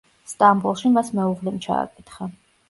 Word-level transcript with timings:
სტამბოლში 0.29 0.91
მას 0.95 1.11
მეუღლემ 1.19 1.61
ჩააკითხა. 1.67 2.31